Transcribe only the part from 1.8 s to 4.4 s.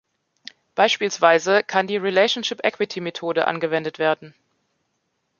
die Relationship-Equity-Methode angewendet werden.